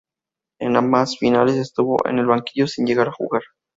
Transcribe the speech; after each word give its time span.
En 0.59 0.77
ambas 0.77 1.19
finales 1.19 1.57
estuvo 1.57 1.97
en 2.07 2.17
el 2.17 2.25
banquillo, 2.25 2.65
sin 2.65 2.87
llegar 2.87 3.09
a 3.09 3.13
jugar. 3.13 3.43